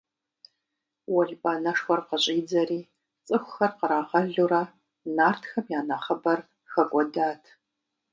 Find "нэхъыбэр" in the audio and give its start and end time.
5.87-6.39